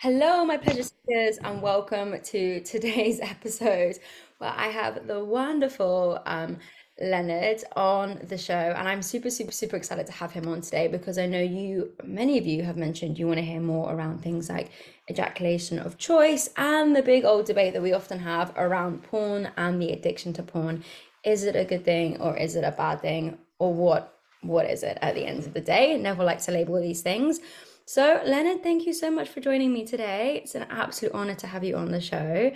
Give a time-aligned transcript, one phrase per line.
[0.00, 3.98] Hello, my pleasure seekers, and welcome to today's episode
[4.38, 6.58] where I have the wonderful um,
[7.00, 8.54] Lenard on the show.
[8.54, 11.90] And I'm super, super, super excited to have him on today because I know you,
[12.04, 14.70] many of you have mentioned you want to hear more around things like
[15.10, 19.82] ejaculation of choice and the big old debate that we often have around porn and
[19.82, 20.84] the addiction to porn.
[21.24, 23.38] Is it a good thing or is it a bad thing?
[23.58, 24.11] Or what
[24.42, 25.96] what is it at the end of the day?
[25.96, 27.40] Never like to label these things.
[27.84, 30.40] So, Lenard, thank you so much for joining me today.
[30.42, 32.52] It's an absolute honor to have you on the show.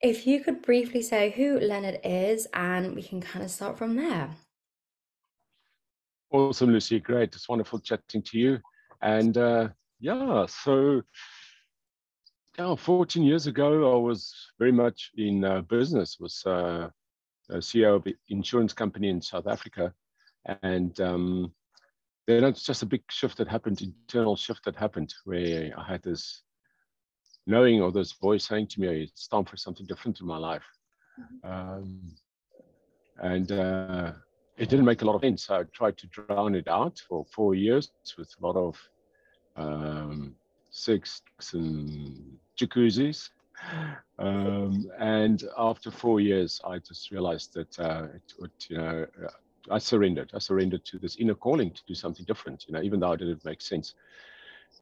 [0.00, 3.96] If you could briefly say who Lenard is, and we can kind of start from
[3.96, 4.30] there.
[6.30, 7.00] Awesome, Lucy.
[7.00, 7.34] Great.
[7.34, 8.58] It's wonderful chatting to you.
[9.02, 9.68] And uh,
[10.00, 11.02] yeah, so
[12.58, 16.88] yeah, 14 years ago, I was very much in uh, business, was uh,
[17.50, 19.92] CEO of an insurance company in South Africa.
[20.62, 21.52] And um,
[22.26, 26.02] then it's just a big shift that happened, internal shift that happened, where I had
[26.02, 26.42] this
[27.46, 30.62] knowing or this voice saying to me, it's time for something different in my life.
[31.18, 31.50] Mm-hmm.
[31.50, 32.00] Um,
[33.20, 34.12] and uh,
[34.56, 35.50] it didn't make a lot of sense.
[35.50, 38.78] I tried to drown it out for four years with a lot of
[39.56, 40.34] um,
[40.70, 43.30] sex and jacuzzis.
[44.18, 49.06] Um, and after four years, I just realized that uh, it would, you know,
[49.70, 50.30] I surrendered.
[50.34, 53.18] I surrendered to this inner calling to do something different, you know, even though it
[53.18, 53.94] didn't make sense.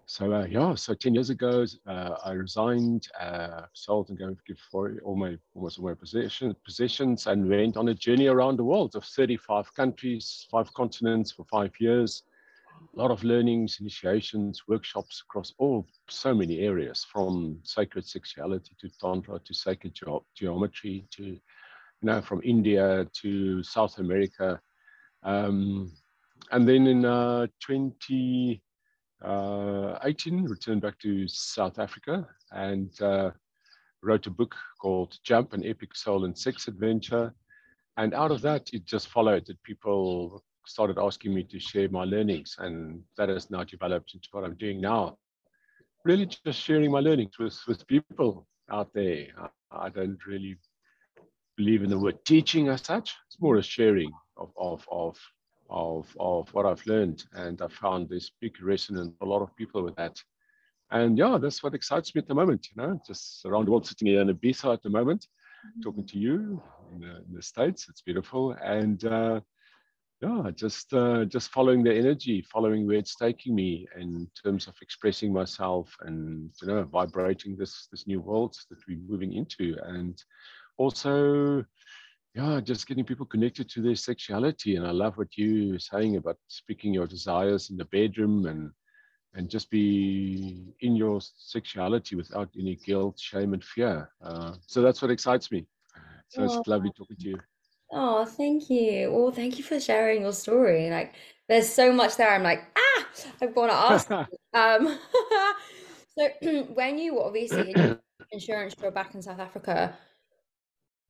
[0.06, 4.58] So uh, yeah, so 10 years ago, uh, I resigned, uh, sold and gave, give
[4.70, 8.64] for all my almost all my possession, possessions and went on a journey around the
[8.64, 12.22] world of 35 countries, five continents for five years.
[12.94, 18.88] A lot of learnings, initiations, workshops across all so many areas, from sacred sexuality to
[19.00, 21.40] tantra to sacred ge geometry to, you
[22.02, 24.60] know, from India to South America,
[25.26, 25.92] um,
[26.52, 28.60] and then in uh, 2018,
[29.24, 29.98] uh,
[30.48, 33.32] returned back to South Africa and uh,
[34.02, 37.34] wrote a book called Jump, an epic soul and sex adventure.
[37.96, 42.04] And out of that, it just followed that people started asking me to share my
[42.04, 42.54] learnings.
[42.58, 45.18] And that has now developed into what I'm doing now.
[46.04, 49.26] Really just sharing my learnings with, with people out there.
[49.40, 49.48] I,
[49.86, 50.56] I don't really
[51.56, 53.14] believe in the word teaching as such.
[53.26, 55.18] It's more a sharing of, of, of,
[55.70, 57.24] of, of what I've learned.
[57.32, 60.20] And I found this big resonance, a lot of people with that.
[60.90, 63.86] And yeah, that's what excites me at the moment, you know, just around the world,
[63.86, 65.26] sitting here in Ibiza at the moment,
[65.66, 65.80] mm-hmm.
[65.80, 66.62] talking to you
[66.92, 67.86] in the, in the, States.
[67.88, 68.52] It's beautiful.
[68.62, 69.40] And uh,
[70.22, 74.74] yeah, just uh, just following the energy, following where it's taking me in terms of
[74.80, 80.22] expressing myself and you know vibrating this this new world that we're moving into, and
[80.76, 81.64] also
[82.36, 84.76] yeah, just getting people connected to their sexuality.
[84.76, 88.70] And I love what you were saying about speaking your desires in the bedroom and
[89.34, 94.10] and just be in your sexuality without any guilt, shame, and fear.
[94.22, 95.66] Uh, so that's what excites me.
[96.28, 96.44] So oh.
[96.44, 97.38] it's lovely talking to you.
[97.92, 99.12] Oh, thank you.
[99.12, 100.90] Well, thank you for sharing your story.
[100.90, 101.14] Like,
[101.48, 102.34] there's so much there.
[102.34, 103.06] I'm like, ah,
[103.42, 104.10] I want to ask.
[104.54, 104.98] um,
[106.18, 107.74] so when you obviously
[108.32, 109.96] insurance job back in South Africa,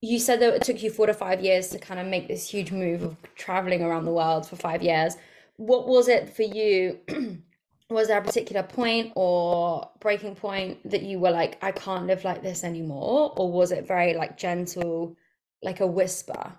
[0.06, 2.48] you said that it took you four to five years to kind of make this
[2.48, 5.16] huge move of traveling around the world for five years.
[5.56, 6.98] What was it for you?
[7.90, 12.24] was there a particular point or breaking point that you were like, I can't live
[12.24, 13.32] like this anymore?
[13.36, 15.16] Or was it very like gentle,
[15.62, 16.52] like a whisper?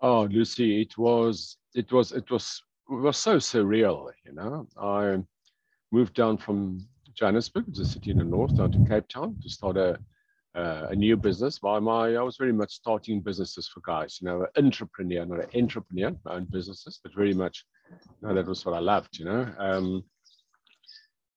[0.00, 4.66] Oh, Lucy, it was, it was, it was, it was so surreal, you know.
[4.80, 5.18] I
[5.92, 9.76] moved down from Johannesburg, the city in the north, down to Cape Town to start
[9.76, 9.98] a
[10.54, 11.58] uh, a new business.
[11.58, 15.44] By my, I was very much starting businesses for guys, you know, an entrepreneur, not
[15.44, 19.18] an entrepreneur, my own businesses, but very much, you know, that was what I loved,
[19.18, 19.52] you know.
[19.58, 20.04] Um,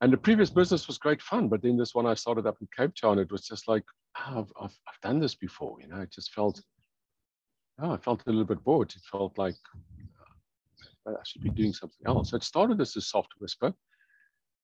[0.02, 2.68] and the previous business was great fun, but then this one I started up in
[2.76, 3.84] Cape Town, it was just like,
[4.18, 6.62] oh, I've, I've, I've done this before, you know, it just felt,
[7.82, 8.92] oh, I felt a little bit bored.
[8.96, 9.56] It felt like
[11.08, 12.32] uh, I should be doing something else.
[12.32, 13.74] So it started as a soft whisper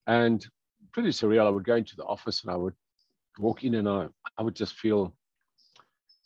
[0.08, 0.46] and
[0.92, 1.46] pretty surreal.
[1.46, 2.74] I would go into the office and I would
[3.38, 5.14] walk in and I, I would just feel,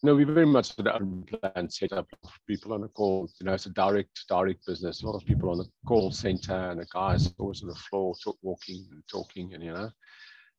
[0.01, 3.29] you know, we very much of unplanned setup of people on a call.
[3.39, 5.01] You know, it's a direct, direct business.
[5.01, 8.15] A lot of people on the call center and the guys always on the floor
[8.23, 9.89] talk, walking and talking and, you know,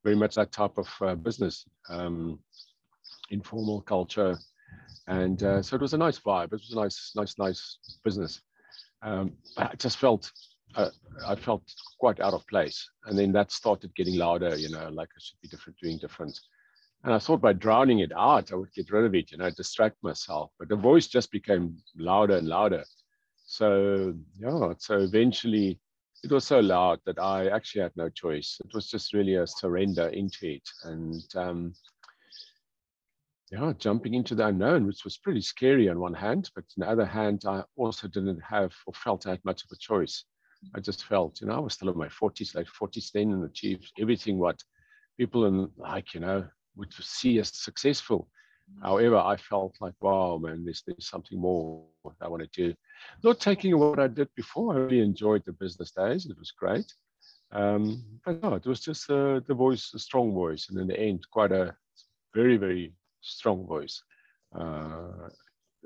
[0.02, 2.38] very much that type of uh, business, um,
[3.30, 4.38] informal culture.
[5.06, 6.46] And uh, so it was a nice vibe.
[6.46, 8.40] It was a nice, nice, nice business.
[9.02, 10.30] Um, I just felt
[10.76, 10.90] uh,
[11.26, 11.62] I felt
[11.98, 12.88] quite out of place.
[13.06, 16.38] And then that started getting louder, you know, like I should be different, doing different.
[17.04, 19.50] And I thought by drowning it out, I would get rid of it, you know,
[19.50, 20.50] distract myself.
[20.58, 22.84] But the voice just became louder and louder.
[23.46, 25.78] So, yeah, so eventually
[26.22, 28.58] it was so loud that I actually had no choice.
[28.64, 30.68] It was just really a surrender into it.
[30.84, 31.74] And um,
[33.52, 36.90] yeah, jumping into the unknown, which was pretty scary on one hand, but on the
[36.90, 40.24] other hand, I also didn't have or felt I had much of a choice.
[40.74, 43.44] I just felt, you know, I was still in my 40s, late 40s then, and
[43.44, 44.62] achieved everything what
[45.18, 46.46] people in like, you know,
[46.76, 48.28] would see as successful.
[48.82, 51.84] However, I felt like, wow, man, there's, there's something more
[52.20, 52.74] I want to do.
[53.22, 54.74] Not taking what I did before.
[54.74, 56.26] I really enjoyed the business days.
[56.26, 56.92] It was great.
[57.52, 60.68] Um, but no, it was just uh, the voice, a strong voice.
[60.70, 61.76] And in the end, quite a
[62.34, 64.02] very, very strong voice
[64.58, 65.28] uh,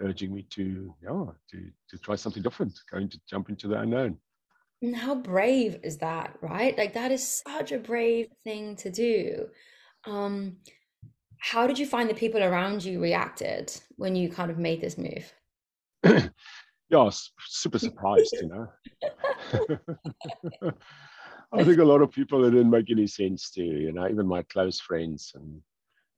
[0.00, 4.18] urging me to, yeah, to, to try something different, going to jump into the unknown.
[4.80, 6.76] And how brave is that, right?
[6.78, 9.48] Like that is such a brave thing to do.
[10.06, 10.58] Um,
[11.38, 14.98] how did you find the people around you reacted when you kind of made this
[14.98, 15.32] move?
[16.90, 17.10] yeah,
[17.40, 18.68] super surprised, you know.
[21.52, 24.26] I think a lot of people it didn't make any sense to, you know, even
[24.26, 25.60] my close friends and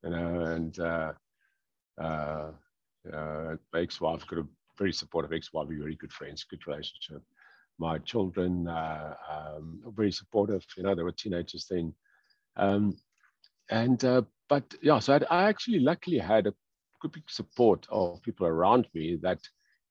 [0.02, 1.12] you know, and uh,
[2.00, 2.50] uh,
[3.12, 4.46] uh, my ex-wife got a
[4.78, 7.22] very supportive ex-wife, we're very good friends, good relationship.
[7.81, 10.65] My children uh, um, very supportive.
[10.77, 11.94] You know, they were teenagers then,
[12.56, 12.97] um,
[13.71, 16.55] and uh, but yeah, so I'd, I actually luckily had a
[17.00, 19.41] good big support of people around me that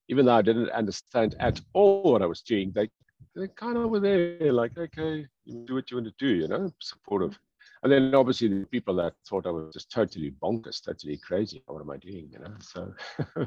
[0.08, 2.88] even though I didn't understand at all what I was doing, they
[3.36, 6.48] they kind of were there, like, okay, you do what you want to do, you
[6.48, 7.38] know, supportive.
[7.82, 11.62] And then obviously the people that thought I was just totally bonkers, totally crazy.
[11.66, 12.28] What am I doing?
[12.32, 12.92] You know, so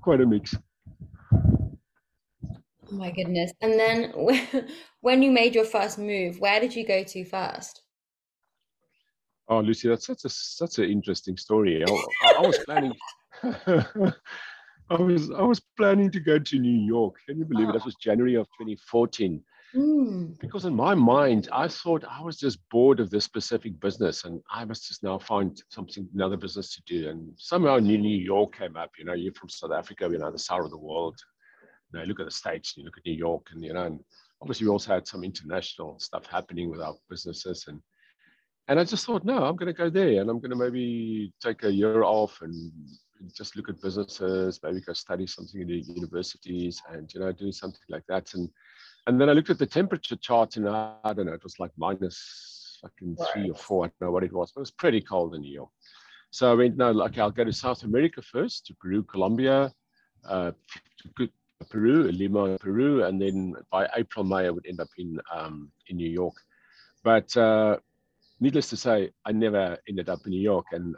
[0.00, 0.54] quite a mix.
[2.90, 3.52] Oh my goodness.
[3.60, 4.12] And then
[5.00, 7.82] when you made your first move, where did you go to first?
[9.48, 11.84] Oh, Lucy, that's such a such an interesting story.
[11.84, 12.94] I, I was planning.
[14.88, 17.14] I was I was planning to go to New York.
[17.26, 17.70] Can you believe oh.
[17.70, 17.72] it?
[17.74, 19.42] That was January of 2014.
[19.74, 20.38] Mm.
[20.38, 24.40] Because in my mind, I thought I was just bored of this specific business and
[24.50, 27.08] I must just now find something, another business to do.
[27.10, 28.92] And somehow New York came up.
[28.98, 31.16] You know, you're from South Africa, you know, the south of the world.
[31.92, 34.00] You know, look at the States, you look at New York, and, you know, and
[34.42, 37.66] obviously we also had some international stuff happening with our businesses.
[37.68, 37.80] And
[38.68, 41.32] and I just thought, no, I'm going to go there and I'm going to maybe
[41.40, 42.72] take a year off and
[43.32, 47.52] just look at businesses, maybe go study something in the universities and, you know, do
[47.52, 48.34] something like that.
[48.34, 48.48] And
[49.06, 51.60] and then I looked at the temperature chart and I, I don't know, it was
[51.60, 53.84] like minus fucking three or four.
[53.84, 55.70] I don't know what it was, but it was pretty cold in New York.
[56.30, 59.72] So I went, no, okay, I'll go to South America first, to Peru, Colombia,
[60.28, 60.50] uh,
[61.16, 61.28] to
[61.70, 65.96] Peru, Lima, Peru, and then by April, May, I would end up in um, in
[65.96, 66.34] New York.
[67.02, 67.78] But uh,
[68.40, 70.94] needless to say, I never ended up in New York, and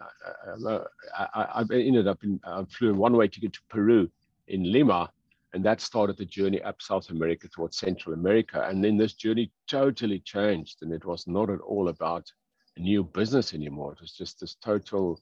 [0.47, 0.85] uh, uh
[1.17, 2.41] I, I, ended up in.
[2.45, 4.11] I flew one way to get to Peru
[4.49, 5.11] in Lima,
[5.55, 8.67] and that started the journey up South America towards Central America.
[8.69, 10.83] And then this journey totally changed.
[10.83, 12.31] And it was not at all about
[12.77, 13.93] a new business anymore.
[13.93, 15.21] It was just this total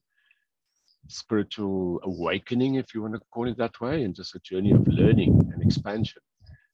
[1.08, 4.86] spiritual awakening, if you want to call it that way, and just a journey of
[4.86, 6.22] learning and expansion.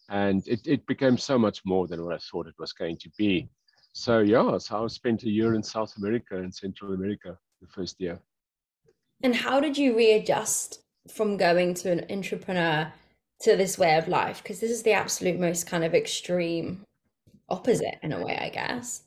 [0.09, 3.11] And it, it became so much more than what I thought it was going to
[3.17, 3.49] be.
[3.93, 8.01] So yeah, so I spent a year in South America and Central America the first
[8.01, 8.21] year.
[9.23, 12.93] And how did you readjust from going to an entrepreneur
[13.43, 16.85] to this way of life because this is the absolute most kind of extreme
[17.49, 19.03] opposite in a way i guess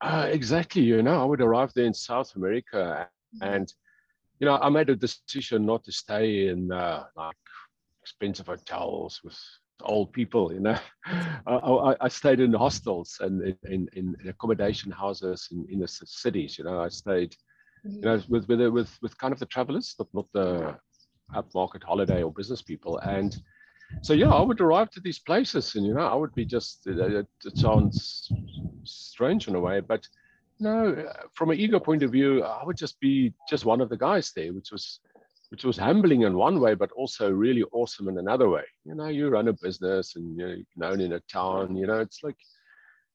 [0.00, 3.54] uh, exactly you know i would arrive there in south america mm-hmm.
[3.54, 3.74] and
[4.40, 7.36] you know i made a decision not to stay in uh, like
[8.02, 9.38] expensive hotels with
[9.82, 10.78] old people you know
[11.46, 16.58] I, I, stayed in hostels and in, in, in accommodation houses in, in the cities
[16.58, 17.36] you know i stayed
[17.84, 18.32] you know mm-hmm.
[18.32, 20.76] with with with, with kind of the travelers not, not the
[21.34, 23.40] upmarket holiday or business people and
[24.02, 26.86] so yeah, I would arrive to these places, and you know, I would be just.
[26.86, 28.30] It, it sounds
[28.84, 30.06] strange in a way, but
[30.60, 33.96] no, from an ego point of view, I would just be just one of the
[33.96, 35.00] guys there, which was
[35.50, 38.64] which was humbling in one way, but also really awesome in another way.
[38.84, 41.74] You know, you run a business and you're known in a town.
[41.74, 42.36] You know, it's like,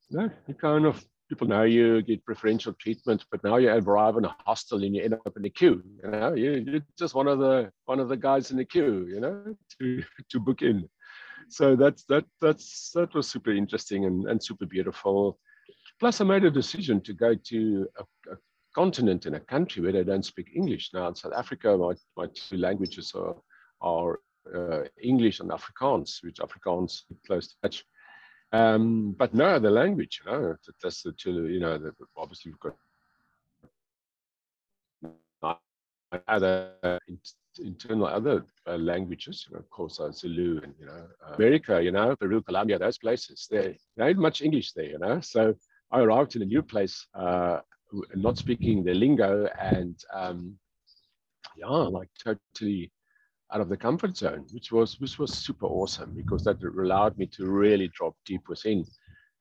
[0.10, 4.18] you know, you kind of people know you, get preferential treatment, but now you arrive
[4.18, 5.84] in a hostel and you end up in the queue.
[6.04, 9.08] You know, you, you're just one of the one of the guys in the queue.
[9.08, 10.90] You know, to to book in.
[11.50, 15.38] So that's that that's that was super interesting and, and super beautiful.
[16.00, 18.38] Plus, I made a decision to go to a, a
[18.76, 20.92] continent in a country where they don't speak English.
[20.94, 23.36] Now in South Africa, my, my two languages are
[23.82, 24.20] are
[24.56, 27.84] uh, English and Afrikaans, which Afrikaans is close to Dutch.
[28.52, 32.60] Um, but no, other language, you know, that's the two, you know, the, obviously we've
[32.60, 32.76] got
[36.28, 36.72] other
[37.60, 41.84] internal other uh, languages, you know, of course, uh, Zulu and, you know, uh, America,
[41.84, 45.20] you know, Peru, Colombia, those places, there, there ain't much English there, you know.
[45.22, 45.56] So
[45.94, 47.60] I arrived in a new place, uh,
[48.16, 50.58] not speaking the lingo and, um,
[51.56, 52.92] yeah, like totally
[53.54, 57.28] out of the comfort zone, which was which was super awesome because that allowed me
[57.28, 58.84] to really drop deep within.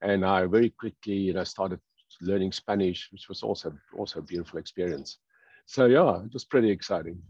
[0.02, 1.80] And I very quickly, you know, started
[2.20, 5.18] learning Spanish, which was also also a beautiful experience.
[5.64, 7.22] So yeah, it was pretty exciting.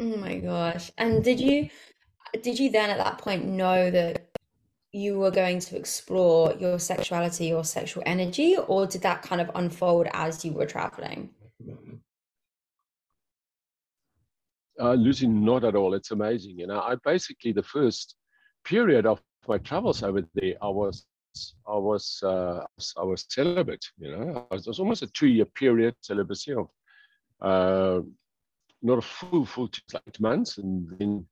[0.00, 0.90] Oh my gosh.
[0.96, 1.68] And did you
[2.42, 4.27] did you then at that point know that
[4.92, 9.50] you were going to explore your sexuality or sexual energy, or did that kind of
[9.54, 11.30] unfold as you were traveling?
[14.80, 15.94] Uh, Lucy, not at all.
[15.94, 16.58] It's amazing.
[16.58, 18.14] You know, I basically the first
[18.64, 21.04] period of my travels over there, I was
[21.66, 22.64] I was uh,
[22.96, 23.84] I was celibate.
[23.98, 26.68] You know, it was almost a two-year period celibacy of
[27.40, 28.00] uh,
[28.82, 31.26] not a full full eight months, and then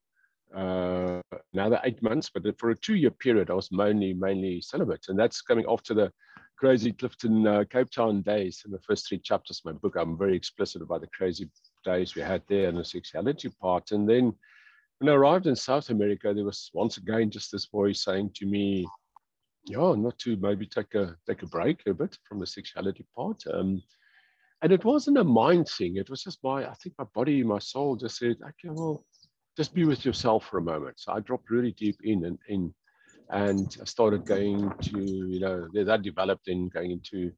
[0.54, 1.20] uh,
[1.52, 2.30] another eight months.
[2.32, 6.12] But for a two-year period, I was mainly mainly celibate, and that's coming after the
[6.56, 8.62] crazy Clifton uh, Cape Town days.
[8.64, 11.50] In the first three chapters of my book, I'm very explicit about the crazy
[11.84, 13.92] days we had there and the sexuality part.
[13.92, 14.32] And then
[14.98, 18.46] when I arrived in South America, there was once again just this voice saying to
[18.46, 18.86] me,
[19.66, 23.42] yeah, not to maybe take a take a break a bit from the sexuality part.
[23.52, 23.82] Um,
[24.62, 25.96] and it wasn't a mind thing.
[25.96, 29.04] It was just my, I think my body, my soul just said, okay, well,
[29.56, 30.98] just be with yourself for a moment.
[30.98, 32.75] So I dropped really deep in and in,
[33.30, 37.32] and I started going to, you know, that developed in going into,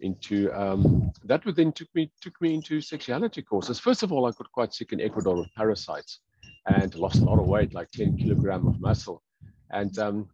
[0.00, 1.44] into um, that.
[1.44, 3.78] Would then took me took me into sexuality courses.
[3.78, 6.20] First of all, I got quite sick in Ecuador with parasites,
[6.66, 9.22] and lost a lot of weight, like 10 kilogram of muscle,
[9.70, 10.28] and um,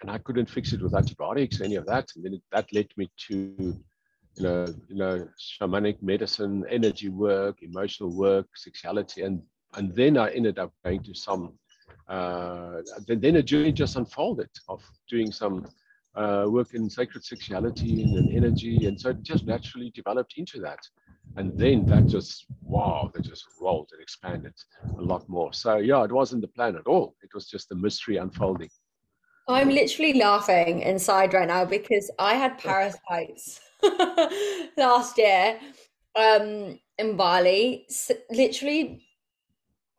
[0.00, 2.08] and I couldn't fix it with antibiotics, any of that.
[2.16, 7.62] And then it, that led me to, you know, you know, shamanic medicine, energy work,
[7.62, 9.42] emotional work, sexuality, and
[9.76, 11.54] and then I ended up going to some.
[12.08, 15.64] Uh, then, then a journey just unfolded of doing some
[16.16, 20.60] uh, work in sacred sexuality and, and energy, and so it just naturally developed into
[20.60, 20.80] that.
[21.36, 24.54] And then that just wow, that just rolled and expanded
[24.98, 25.52] a lot more.
[25.52, 27.14] So yeah, it wasn't the plan at all.
[27.22, 28.70] It was just a mystery unfolding.
[29.48, 33.60] I'm literally laughing inside right now because I had parasites
[34.76, 35.58] last year
[36.14, 37.86] um, in Bali.
[37.88, 39.02] So literally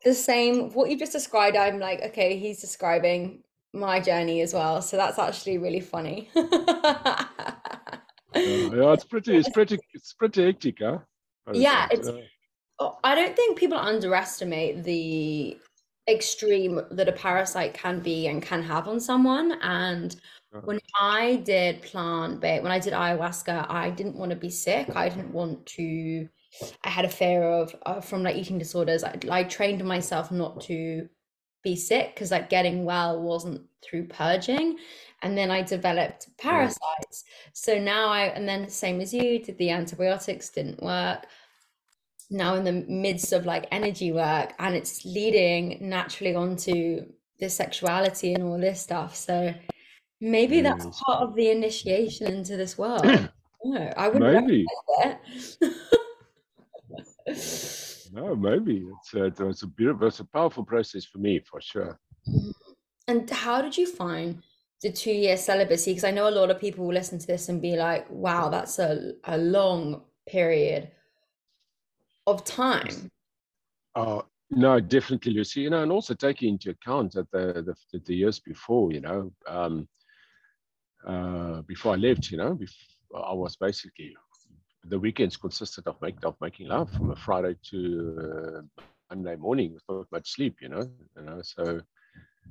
[0.04, 1.56] the same, what you just described.
[1.56, 3.42] I'm like, okay, he's describing
[3.72, 4.82] my journey as well.
[4.82, 6.30] So that's actually really funny.
[6.34, 7.26] yeah,
[8.34, 10.98] yeah, it's pretty, it's pretty, it's pretty hectic, huh?
[11.52, 12.08] Yeah, it's.
[13.04, 15.56] I don't think people underestimate the
[16.08, 19.52] extreme that a parasite can be and can have on someone.
[19.62, 20.16] And
[20.64, 24.94] when I did plant based, when I did ayahuasca, I didn't want to be sick.
[24.94, 26.28] I didn't want to.
[26.84, 29.04] I had a fear of uh, from like eating disorders.
[29.04, 31.08] I, I trained myself not to
[31.62, 34.78] be sick because like getting well wasn't through purging.
[35.22, 37.24] And then i developed parasites.
[37.52, 41.26] So now i and then same as you did the antibiotics didn't work.
[42.30, 47.06] Now in the midst of like energy work and it's leading naturally onto
[47.38, 49.14] the sexuality and all this stuff.
[49.14, 49.54] So
[50.20, 53.04] maybe that's part of the initiation into this world.
[53.64, 54.66] No, i wouldn't maybe
[58.12, 61.98] no maybe it's a, it's a beautiful it's a powerful process for me for sure
[63.08, 64.42] and how did you find
[64.82, 67.48] the two year celibacy because i know a lot of people will listen to this
[67.48, 70.90] and be like wow that's a, a long period
[72.26, 73.10] of time.
[73.94, 75.62] Uh, no, definitely, Lucy.
[75.62, 79.32] You know, and also taking into account that the the, the years before, you know,
[79.46, 79.88] um,
[81.06, 84.14] uh, before I left, you know, before, I was basically
[84.84, 89.74] the weekends consisted of making of making love from a Friday to uh, Monday morning
[89.74, 90.56] without much sleep.
[90.60, 91.40] You know, you know.
[91.42, 91.80] So,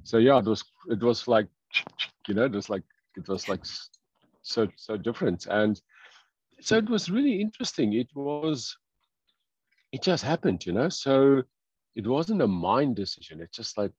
[0.04, 1.48] so yeah, it was it was like,
[2.28, 2.84] you know, it was like
[3.18, 3.62] it was like
[4.42, 5.82] so so different, and
[6.62, 7.94] so it was really interesting.
[7.94, 8.76] It was
[9.92, 10.90] it just happened, you know.
[10.90, 11.44] So
[11.96, 13.42] it wasn't a mind decision.
[13.42, 13.92] It's just like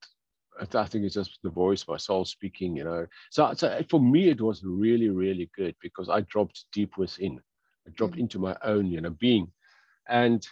[0.60, 3.06] I think it's just the voice, my soul speaking, you know.
[3.30, 7.40] So, so for me, it was really, really good because I dropped deep within.
[7.86, 8.22] I dropped mm-hmm.
[8.22, 9.50] into my own, you know, being,
[10.08, 10.46] and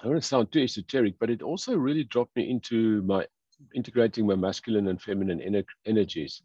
[0.00, 3.26] I don't want to sound too esoteric, but it also really dropped me into my
[3.74, 6.42] integrating my masculine and feminine ener- energies.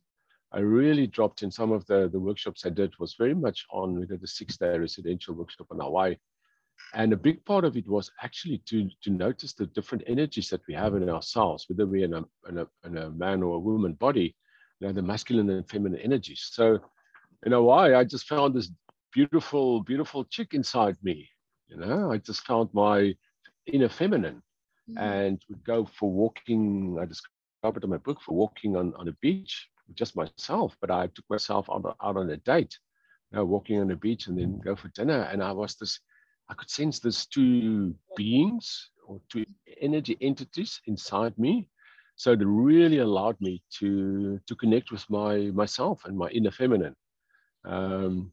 [0.52, 4.00] I really dropped in some of the the workshops I did was very much on
[4.00, 6.16] we did the six day residential workshop in Hawaii
[6.94, 10.66] and a big part of it was actually to, to notice the different energies that
[10.68, 13.60] we have in ourselves, whether we're in a, in a, in a man or a
[13.60, 14.36] woman body,
[14.80, 16.50] you know, the masculine and feminine energies.
[16.52, 16.80] So,
[17.46, 18.72] in Hawaii I just found this
[19.14, 21.28] beautiful, beautiful chick inside me.
[21.68, 23.16] You know, I just found my
[23.68, 24.42] inner feminine.
[24.90, 24.98] mm.
[25.00, 26.98] and would go for walking.
[27.02, 31.08] I discovered in my book for walking on, on a beach, just myself, but I
[31.08, 32.78] took myself out, out on a date,
[33.32, 35.22] you know, walking on a beach and then go for dinner.
[35.32, 36.00] And I was this,
[36.50, 39.46] I could sense these two beings or two
[39.82, 41.70] energy entities inside me.
[42.16, 46.96] So it really allowed me to to connect with my myself and my inner feminine.
[47.66, 48.32] Um,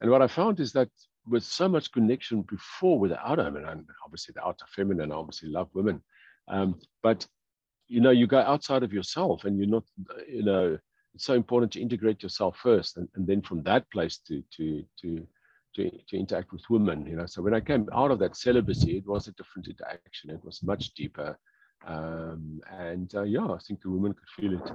[0.00, 0.90] and what I found is that
[1.28, 5.12] with so much connection before with the outer, I mean, and obviously the outer feminine,
[5.12, 6.02] I obviously love women,
[6.48, 7.26] um, but
[7.88, 9.84] you know, you go outside of yourself and you're not,
[10.28, 10.78] you know,
[11.14, 14.84] it's so important to integrate yourself first, and, and then from that place to to
[15.00, 15.26] to
[15.74, 17.06] to, to interact with women.
[17.06, 20.30] You know, so when I came out of that celibacy, it was a different interaction.
[20.30, 21.38] It was much deeper,
[21.86, 24.72] um, and uh, yeah, I think the women could feel it.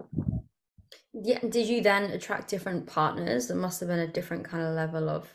[1.14, 1.40] Yeah.
[1.40, 3.48] Did you then attract different partners?
[3.48, 5.30] There must have been a different kind of level of.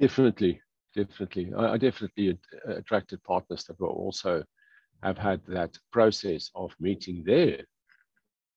[0.00, 0.60] Definitely,
[0.94, 1.52] definitely.
[1.54, 4.44] I, I definitely attracted partners that were also
[5.02, 7.64] have had that process of meeting there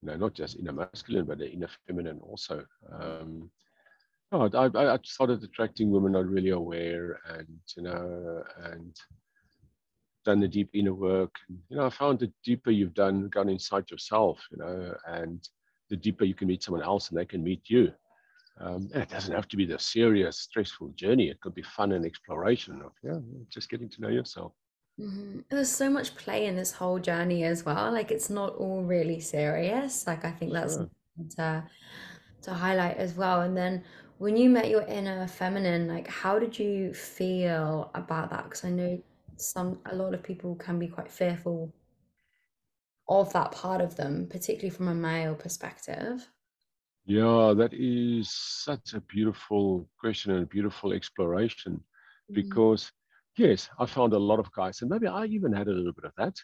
[0.02, 2.66] you know, not just inner masculine, but the inner feminine also.
[2.92, 3.52] Um,
[4.32, 8.96] oh, I, I started attracting women not really aware and, you know, and
[10.26, 11.36] done the deep inner work.
[11.70, 15.48] You know, I found the deeper you've done, gone inside yourself, you know, and
[15.92, 17.92] the deeper you can meet someone else and they can meet you.
[18.60, 21.30] Um, and it doesn't have to be the serious, stressful journey.
[21.30, 23.20] It could be fun and exploration of, yeah,
[23.50, 24.54] just getting to know yourself.
[25.00, 25.40] Mm-hmm.
[25.50, 27.92] There's so much play in this whole journey as well.
[27.92, 30.08] Like it's not all really serious.
[30.08, 30.90] Like I think that's Sure.
[31.38, 31.64] to
[32.44, 33.42] to highlight as well.
[33.42, 33.84] And then
[34.18, 38.44] when you met your inner feminine, like how did you feel about that?
[38.46, 39.02] Because I know
[39.38, 41.74] some a lot of people can be quite fearful
[43.20, 46.32] of that part of them, particularly from a male perspective.
[47.06, 51.84] Yeah, that is such a beautiful question and a beautiful exploration
[52.30, 52.91] Mm, because
[53.38, 56.06] yes, I found a lot of guys, and maybe I even had a little bit
[56.06, 56.36] of that.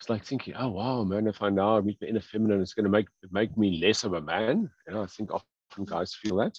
[0.00, 2.84] It's like thinking, oh wow, man, if I now meet the inner feminine, it's going
[2.84, 4.68] to make make me less of a man.
[4.86, 6.58] You know, I think often guys feel that.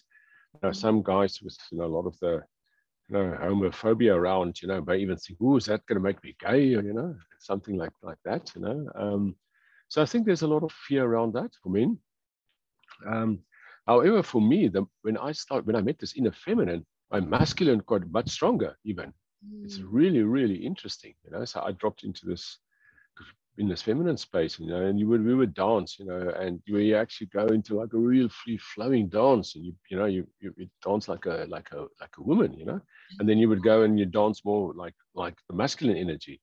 [0.54, 2.42] You know, mm, some guys with you know a lot of the
[3.10, 6.24] you know homophobia around, you know, may even think, oh, is that going to make
[6.24, 8.52] me gay, or you know, something like like that.
[8.56, 9.36] You know, um,
[9.88, 11.98] so I think there's a lot of fear around that for men.
[13.08, 13.40] Um,
[13.88, 17.84] however, for me, the, when I start when I met this inner feminine, my masculine
[17.86, 19.14] got much stronger even.
[19.64, 22.60] It's mm, really really interesting you know so i dropped into this
[23.58, 26.62] in this feminine space you know and you would we would dance you know and
[26.66, 30.28] you actually go into like a real free flowing dance and you you know you,
[30.42, 32.82] you, you dance like a like a like a woman you know
[33.20, 36.42] and then you would go and you dance more like like the masculine energy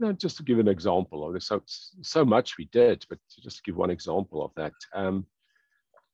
[0.00, 1.60] know just to give an example of this so
[2.02, 5.26] so much we did but just to give one example of that um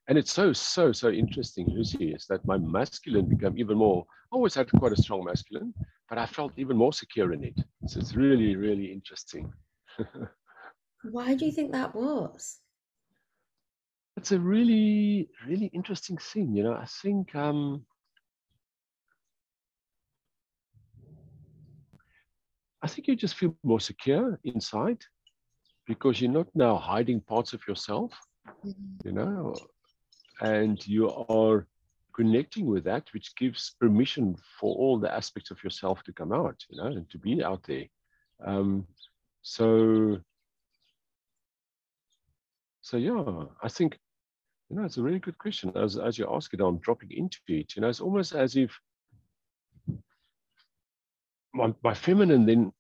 [0.08, 4.36] and it's so so so interesting lucy is that my masculine became even more I
[4.36, 5.72] always had quite a strong masculine
[6.08, 7.58] but I felt even more secure in it.
[7.86, 9.52] So it's really, really interesting.
[11.10, 12.60] Why do you think that was?
[14.16, 16.54] it's a really, really interesting thing.
[16.54, 17.84] You know, I think um,
[22.84, 25.00] I think you just feel more secure inside
[25.86, 28.12] because you're not now hiding parts of yourself,
[28.64, 29.04] Mhm.
[29.06, 29.54] you know,
[30.40, 31.66] and you are
[32.12, 36.58] connecting with that, which gives permission for all the aspects of yourself to come out,
[36.68, 37.86] you know, and to be out there.
[38.50, 38.86] Um,
[39.42, 40.20] so,
[42.82, 43.98] so yeah, I think,
[44.68, 45.72] you know, it's a really good question.
[45.74, 47.74] As as you ask it, I'm dropping into it.
[47.76, 48.70] You know, it's almost as if
[51.54, 52.72] my, my feminine then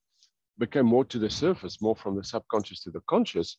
[0.58, 3.56] became more to the surface, more from the subconscious to the conscious.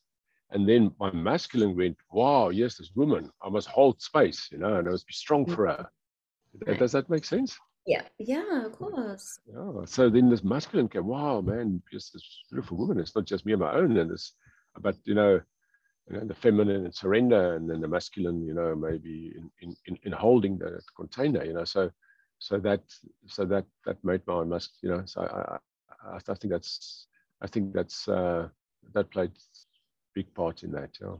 [0.50, 4.76] And then my masculine went, wow, yes, this woman, I must hold space, you know,
[4.76, 5.54] and I must be strong mm.
[5.54, 5.88] for her.
[6.66, 6.78] Right.
[6.78, 7.58] Does that make sense?
[7.86, 9.38] Yeah, yeah, of course.
[9.46, 9.84] Yeah.
[9.84, 12.98] So then this masculine came, wow, man, just this beautiful woman.
[12.98, 14.32] It's not just me on my own, and this,
[14.80, 15.40] but you know,
[16.08, 19.98] you know, the feminine and surrender, and then the masculine, you know, maybe in in,
[20.02, 21.64] in holding the container, you know.
[21.64, 21.90] So
[22.38, 22.82] so that
[23.26, 25.02] so that that made my must, you know.
[25.04, 25.58] So I
[26.14, 27.06] I, I think that's
[27.40, 28.48] I think that's uh,
[28.94, 29.32] that played
[30.14, 30.90] big part in that.
[31.00, 31.16] Yeah.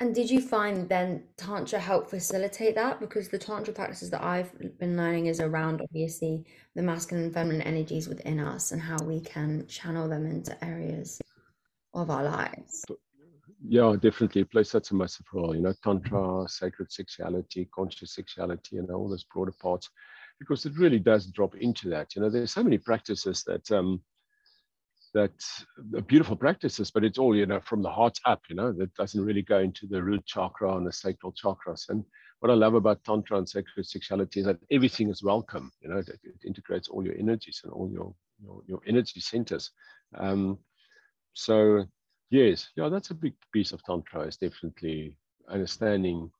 [0.00, 3.00] And did you find then Tantra help facilitate that?
[3.00, 7.60] Because the Tantra practices that I've been learning is around obviously the masculine and feminine
[7.60, 11.20] energies within us and how we can channel them into areas
[11.92, 12.82] of our lives.
[13.66, 14.42] Yeah, definitely.
[14.42, 15.54] It plays such a massive role.
[15.54, 19.90] You know, Tantra, sacred sexuality, conscious sexuality, and all those broader parts,
[20.38, 22.16] because it really does drop into that.
[22.16, 24.00] You know, there's so many practices that um,
[25.12, 25.32] that
[25.94, 28.94] are beautiful practices, but it's all, you know, from the heart up, you know, that
[28.94, 31.88] doesn't really go into the root chakra and the sacral chakras.
[31.88, 32.04] And
[32.38, 35.98] what I love about Tantra and sacred sexuality is that everything is welcome, you know,
[35.98, 39.72] it, it integrates all your energies and all your, your, your energy centers.
[40.16, 40.58] Um,
[41.34, 41.84] so
[42.30, 44.22] yes, yeah, that's a big piece of tantra.
[44.22, 45.16] Is definitely
[45.48, 46.30] understanding,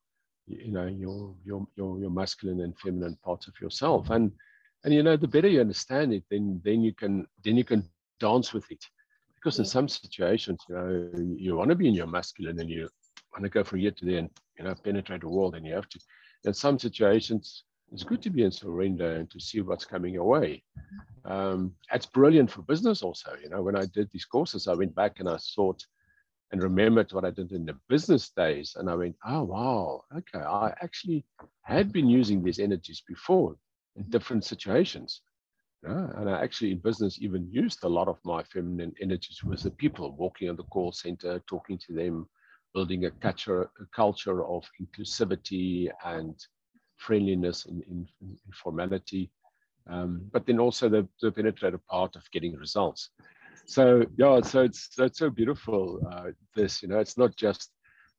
[0.47, 4.31] you know, your your your your masculine and feminine parts of yourself, and
[4.83, 7.87] and you know, the better you understand it, then then you can then you can
[8.19, 8.83] dance with it.
[9.35, 12.87] Because in some situations, you know, you want to be in your masculine and you
[13.33, 15.73] want to go from here to there and you know penetrate the world, and you
[15.73, 15.99] have to.
[16.43, 20.27] In some situations, it's good to be in surrender and to see what's coming your
[20.27, 20.63] way.
[21.25, 23.35] Um, it's brilliant for business also.
[23.43, 25.85] You know, when I did these courses, I went back and I thought
[26.51, 28.75] and remembered what I did in the business days.
[28.77, 31.25] And I went, oh, wow, okay, I actually
[31.63, 33.55] had been using these energies before
[33.95, 35.21] in different situations.
[35.83, 39.71] And I actually in business even used a lot of my feminine energies with the
[39.71, 42.29] people walking on the call center, talking to them,
[42.73, 46.35] building a culture, a culture of inclusivity and
[47.01, 49.31] friendliness and in, in, informality,
[49.89, 53.09] um, but then also the, the penetrative part of getting results.
[53.65, 56.01] So yeah, so it's so it's so beautiful.
[56.11, 57.71] Uh, this you know, it's not just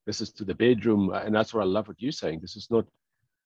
[0.07, 2.41] this is to the bedroom, uh, and that's what I love what you're saying.
[2.41, 2.87] This is not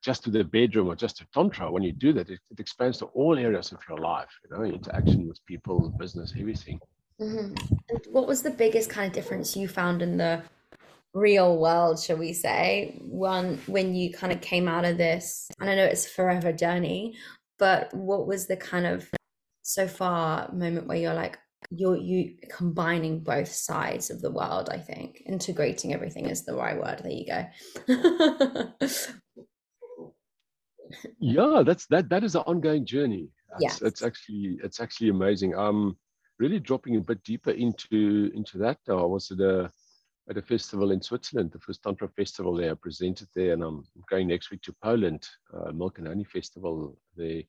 [0.02, 1.70] just to the bedroom or just to tantra.
[1.70, 4.30] When you do that, it, it expands to all areas of your life.
[4.44, 6.80] You know, interaction with people, business, everything.
[7.18, 7.54] Mm-hmm.
[8.12, 10.42] what was the biggest kind of difference you found in the
[11.16, 15.48] real world, shall we say, one when you kind of came out of this?
[15.58, 17.16] And I know it's a forever journey,
[17.58, 19.08] but what was the kind of
[19.62, 21.38] so far moment where you're like,
[21.70, 25.22] you're you combining both sides of the world, I think.
[25.26, 27.00] Integrating everything is the right word.
[27.02, 27.46] There you go.
[31.18, 33.30] yeah, that's that that is an ongoing journey.
[33.58, 33.70] Yeah.
[33.70, 35.56] It's, it's actually it's actually amazing.
[35.56, 35.96] Um
[36.38, 38.78] really dropping a bit deeper into into that.
[38.88, 39.72] I was at a
[40.28, 42.72] at a festival in Switzerland, the first Tantra festival there.
[42.72, 46.98] I presented there, and I'm going next week to Poland, uh, Milk and Honey Festival
[47.16, 47.42] there,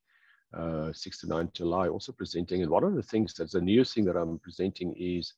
[0.53, 2.61] uh, 6 to 9 July, also presenting.
[2.61, 5.33] And one of the things that's the new thing that I'm presenting is,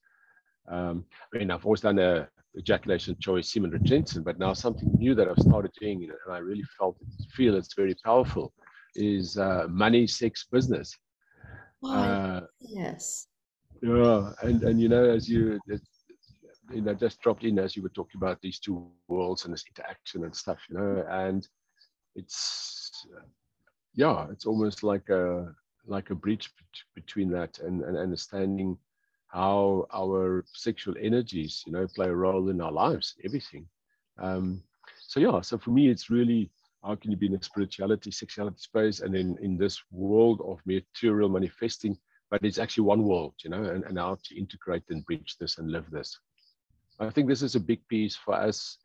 [0.67, 5.15] um, I mean, I've always done a ejaculation choice semen retention, but now something new
[5.15, 6.97] that I've started doing, and I really felt
[7.31, 8.53] feel it's very powerful,
[8.95, 10.93] is uh, money, sex, business.
[11.83, 13.27] Oh, uh, yes.
[13.81, 15.57] Yeah, and and you know, as you
[16.71, 19.65] you know just dropped in as you were talking about these two worlds and this
[19.67, 21.47] interaction and stuff you know and
[22.15, 23.05] it's
[23.95, 25.53] yeah it's almost like a
[25.87, 26.51] like a breach
[26.95, 28.77] between that and, and understanding
[29.27, 33.65] how our sexual energies you know play a role in our lives everything.
[34.19, 34.63] Um
[35.07, 36.51] so yeah so for me it's really
[36.83, 40.59] how can you be in a spirituality sexuality space and then in this world of
[40.65, 41.97] material manifesting
[42.29, 45.57] but it's actually one world you know and, and how to integrate and bridge this
[45.57, 46.19] and live this
[46.99, 48.77] I think this is a big piece for us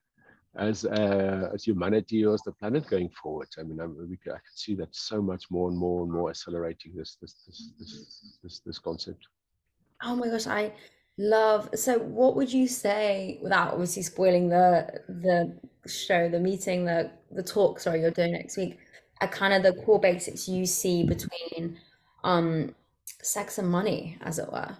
[0.56, 3.48] as uh, as humanity or as the planet going forward.
[3.58, 6.30] I mean, I'm, we, I can see that so much more and more and more
[6.30, 9.26] accelerating this this this this this, this concept.
[10.02, 10.72] Oh my gosh, I
[11.18, 11.70] love.
[11.74, 17.42] So, what would you say without obviously spoiling the the show, the meeting, the the
[17.42, 17.80] talk?
[17.80, 18.78] Sorry, you're doing next week.
[19.20, 21.78] Are kind of the core basics you see between
[22.22, 22.74] um
[23.22, 24.76] sex and money, as it were.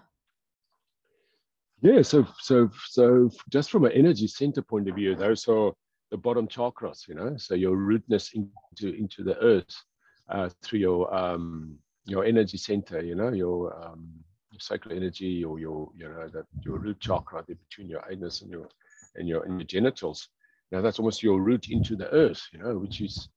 [1.85, 5.71] Yeah, so so so just from an energy center point of view, those are
[6.11, 7.37] the bottom chakras, you know.
[7.37, 9.77] So your rootness into into the earth
[10.31, 14.09] uh, through your um, your energy center, you know, your um,
[14.51, 18.41] your sacral energy or your you know that your root chakra there between your anus
[18.41, 18.67] and your
[19.17, 20.31] and your and your genitals.
[20.73, 23.29] Now that's almost your root into the earth, you know, which is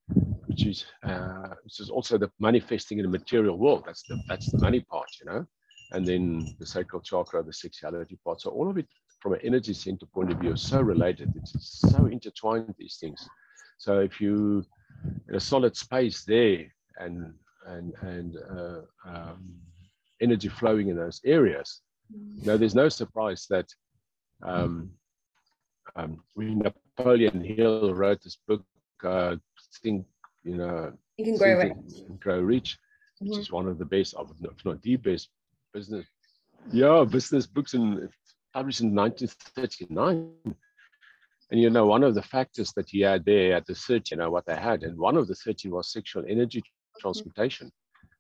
[0.46, 3.84] which is uh, which is also the manifesting in the material world.
[3.86, 5.46] That's the that's the money part, you know
[5.92, 8.42] and then the sacral chakra, the sexuality part.
[8.42, 8.88] So all of it
[9.20, 11.34] from an energy center point of view is so related.
[11.36, 13.28] It's so intertwined, these things.
[13.78, 14.66] So if you
[15.30, 16.66] in a solid space there
[16.98, 17.34] and
[17.66, 19.56] and and uh, um,
[20.22, 23.68] energy flowing in those areas, you know, there's no surprise that
[24.44, 24.92] um,
[25.96, 28.64] um, when Napoleon Hill wrote this book,
[29.04, 29.36] uh,
[29.82, 30.06] think,
[30.44, 31.76] you know, you can grow rich,
[32.20, 32.78] grow rich,
[33.20, 33.42] which mm-hmm.
[33.42, 35.30] is one of the best, if not the best
[35.78, 36.06] business.
[36.72, 38.10] Yeah, business books and
[38.54, 40.32] published in 1939.
[41.50, 44.18] And you know, one of the factors that he had there at the 13, you
[44.18, 46.64] know, what they had, and one of the 13 was sexual energy
[47.00, 47.72] transmutation.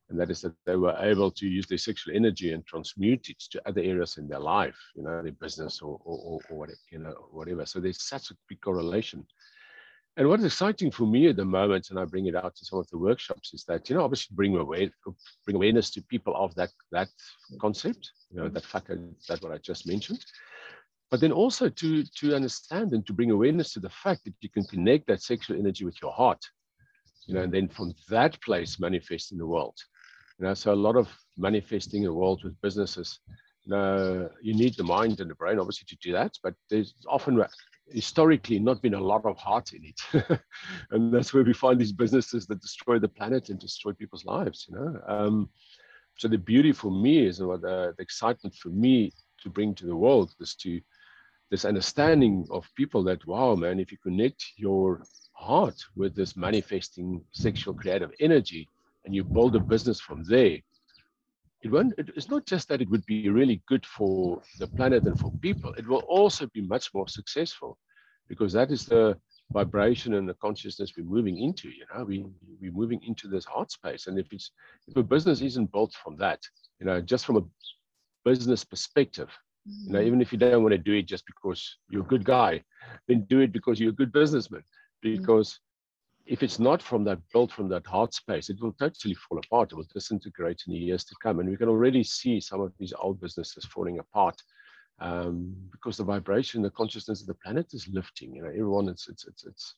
[0.09, 3.39] And that is that they were able to use their sexual energy and transmute it
[3.51, 6.99] to other areas in their life, you know, their business or, or, or whatever, you
[6.99, 7.65] know, whatever.
[7.65, 9.25] So there's such a big correlation.
[10.17, 12.65] And what is exciting for me at the moment, and I bring it out to
[12.65, 14.89] some of the workshops, is that you know obviously bring aware,
[15.45, 17.07] bring awareness to people of that that
[17.61, 18.99] concept, you know that factor,
[19.29, 20.25] that what I just mentioned,
[21.11, 24.49] but then also to to understand and to bring awareness to the fact that you
[24.49, 26.43] can connect that sexual energy with your heart,
[27.27, 29.77] you know, and then from that place manifest in the world.
[30.39, 33.19] You know, so a lot of manifesting in the world with businesses
[33.67, 36.31] You know, you need the mind and the brain, obviously, to do that.
[36.41, 37.35] But there's often
[37.91, 40.39] historically not been a lot of heart in it,
[40.91, 44.67] and that's where we find these businesses that destroy the planet and destroy people's lives.
[44.69, 45.49] You know, um,
[46.17, 49.85] so the beauty for me is, what uh, the excitement for me to bring to
[49.85, 50.81] the world is to
[51.49, 57.23] this understanding of people that wow, man, if you connect your heart with this manifesting
[57.31, 58.67] sexual creative energy
[59.05, 60.57] and you build a business from there
[61.63, 65.19] it won't it's not just that it would be really good for the planet and
[65.19, 67.77] for people it will also be much more successful
[68.27, 69.17] because that is the
[69.51, 72.25] vibration and the consciousness we're moving into you know we
[72.61, 74.51] we're moving into this heart space and if it's
[74.87, 76.39] if a business isn't built from that
[76.79, 77.43] you know just from a
[78.25, 79.29] business perspective
[79.65, 80.07] you know mm-hmm.
[80.07, 82.61] even if you don't want to do it just because you're a good guy
[83.07, 85.17] then do it because you're a good businessman mm-hmm.
[85.17, 85.59] because
[86.27, 89.71] if it's not from that built from that heart space, it will totally fall apart.
[89.71, 91.39] It will disintegrate in the years to come.
[91.39, 94.41] And we can already see some of these old businesses falling apart
[94.99, 98.35] um, because the vibration, the consciousness of the planet is lifting.
[98.35, 99.75] You know, everyone, it's it's it's it's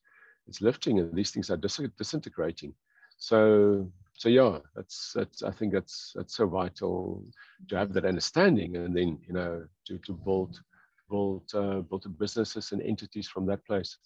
[0.48, 2.74] it's lifting, and these things are dis- disintegrating.
[3.18, 7.24] So so yeah, that's that's I think that's that's so vital
[7.68, 10.60] to have that understanding, and then you know to to build
[11.10, 13.98] build uh, build businesses and entities from that place.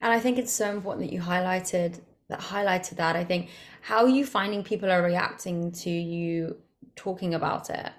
[0.00, 3.16] And I think it's so important that you highlighted that highlighted that.
[3.16, 3.50] I think
[3.80, 6.56] how are you finding people are reacting to you
[6.96, 7.92] talking about it?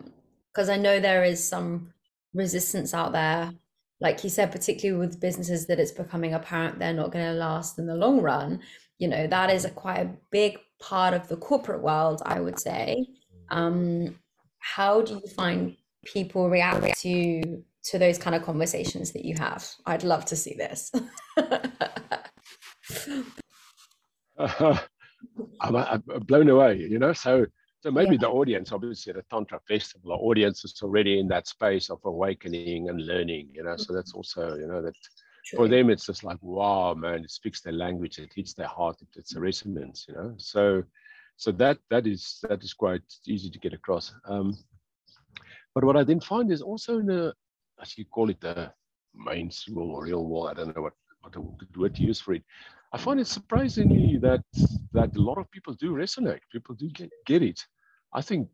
[0.54, 1.94] Because I know there is some
[2.34, 3.52] resistance out there.
[4.00, 7.80] Like you said, particularly with businesses that it's becoming apparent they're not going to last
[7.80, 8.62] in the long run.
[9.00, 12.60] You know, that is a quite a big part of the corporate world, I would
[12.60, 13.08] say.
[13.50, 14.20] Um,
[14.60, 15.76] how do you find
[16.06, 19.66] people react to to those kind of conversations that you have.
[19.86, 20.92] I'd love to see this.
[24.38, 24.78] uh,
[25.62, 27.14] I'm, I'm, blown away, you know.
[27.14, 27.46] So,
[27.82, 28.22] so maybe yeah.
[28.22, 32.90] the audience, obviously, the Tantra Festival, the audience is already in that space of awakening
[32.90, 33.72] and learning, you know.
[33.72, 33.82] Mm-hmm.
[33.82, 34.94] So that's also, you know, that
[35.46, 35.58] True.
[35.58, 38.98] for them, it's just like, wow, man, it speaks their language, it hits their heart,
[39.02, 40.34] it, it's a resonance, you know.
[40.38, 40.84] So,
[41.38, 44.14] so that that is that is quite easy to get across.
[44.28, 44.58] Um,
[45.74, 47.34] but what I then find is also in the
[47.82, 48.72] as you call it, the
[49.16, 50.50] mainstream or real world.
[50.50, 51.42] I don't know what, what the
[51.80, 52.44] word to use for it.
[52.94, 54.44] I find it surprisingly that
[54.94, 56.40] that a lot of people do resonate.
[56.52, 57.60] People do get, get it.
[58.14, 58.48] I think,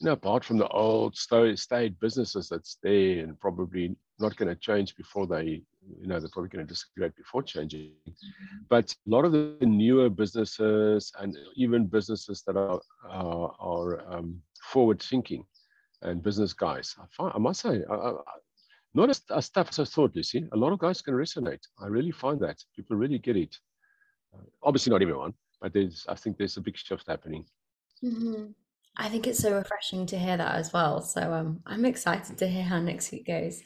[0.00, 4.54] you know, apart from the old state businesses that's there and probably not going to
[4.54, 5.62] change before they,
[6.00, 7.92] you know, they're probably going to disintegrate before changing.
[8.68, 14.40] But a lot of the newer businesses and even businesses that are are, are um,
[14.62, 15.44] forward thinking
[16.02, 18.12] and business guys, I, find, I must say, I, I,
[18.94, 20.46] not as, as tough as I thought, Lucy.
[20.52, 21.66] A lot of guys can resonate.
[21.80, 23.56] I really find that people really get it.
[24.32, 26.06] Uh, obviously, not everyone, but there's.
[26.08, 27.44] I think there's a big shift happening.
[28.02, 28.52] Mm-hmm.
[28.96, 31.00] I think it's so refreshing to hear that as well.
[31.00, 33.62] So um, I'm excited to hear how next week goes.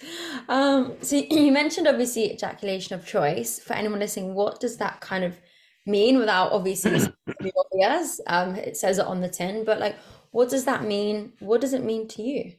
[0.49, 3.59] Um, so you mentioned obviously ejaculation of choice.
[3.59, 5.39] For anyone listening, what does that kind of
[5.85, 6.19] mean?
[6.19, 6.93] Without obviously
[7.57, 9.97] obvious, um, it says it on the tin, but like,
[10.31, 11.33] what does that mean?
[11.41, 12.53] What does it mean to you?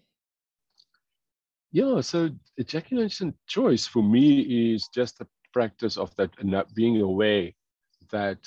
[1.71, 2.29] Yeah, so
[2.59, 7.51] ejaculation choice for me is just the practice of that and that being aware
[8.11, 8.39] that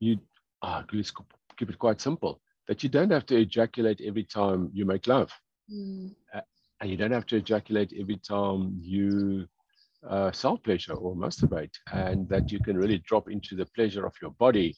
[0.00, 0.18] you
[0.62, 1.12] ah, let's
[1.56, 5.32] keep it quite simple that you don't have to ejaculate every time you make love
[5.70, 6.10] mm.
[6.34, 6.40] uh,
[6.80, 9.46] and you don't have to ejaculate every time you
[10.08, 14.14] uh, self pleasure or masturbate and that you can really drop into the pleasure of
[14.20, 14.74] your body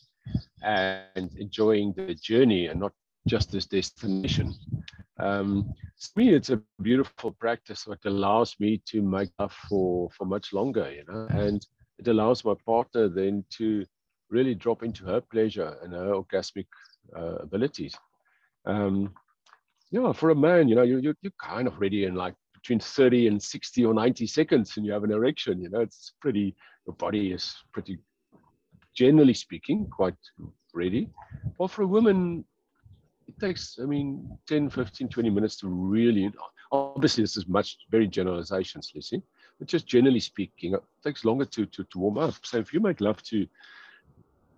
[0.63, 2.93] and enjoying the journey and not
[3.27, 4.55] just this destination
[5.19, 10.25] um, for me, it's a beautiful practice that allows me to make up for for
[10.25, 11.65] much longer, you know, and
[11.99, 13.85] it allows my partner then to
[14.31, 16.67] really drop into her pleasure and her orgasmic
[17.17, 17.95] uh, abilities.
[18.67, 19.15] Um,
[19.91, 22.81] yeah, for a man, you know, you, you, you're kind of ready in like between
[22.81, 26.57] 30 and 60 or 90 seconds and you have an erection, you know, it's pretty,
[26.87, 27.99] your body is pretty,
[28.97, 30.15] generally speaking, quite
[30.73, 31.09] ready.
[31.59, 32.45] Well, for a woman,
[33.29, 36.33] it takes, I mean, 10, 15, 20 minutes to really,
[36.73, 39.23] obviously this is much, very generalizations, Lucy,
[39.59, 42.35] but just generally speaking, it takes longer to, to, to warm up.
[42.43, 43.47] So if you make love to,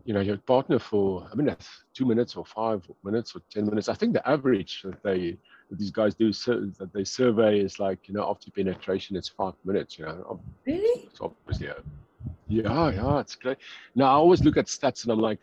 [0.05, 1.55] you know, your partner for, I mean,
[1.93, 5.37] two minutes or five minutes or 10 minutes, I think the average that they,
[5.69, 9.55] that these guys do, that they survey is like, you know, after penetration, it's five
[9.65, 10.41] minutes, you know.
[10.65, 11.09] Really?
[11.13, 11.77] So obviously, a,
[12.49, 13.59] yeah, yeah, it's great.
[13.95, 15.41] Now I always look at stats and I'm like,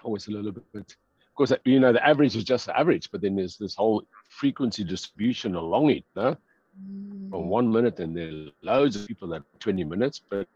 [0.00, 0.96] oh, always a little bit
[1.32, 4.02] of course, you know, the average is just the average, but then there's this whole
[4.28, 6.36] frequency distribution along it, no?
[6.78, 7.30] Mm.
[7.30, 10.46] From one minute, and there are loads of people that 20 minutes, but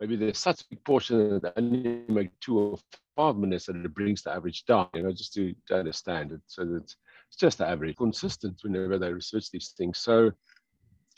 [0.00, 2.78] maybe there's such a big portion that only make two or
[3.16, 6.40] five minutes that it brings the average down, you know, just to, to understand it.
[6.46, 6.84] So that
[7.28, 9.98] it's just the average, consistent whenever they research these things.
[9.98, 10.32] So,